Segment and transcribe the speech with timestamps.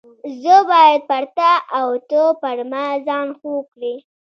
[0.41, 3.93] زه باید پر تا او ته پر ما ځان خوږ کړې.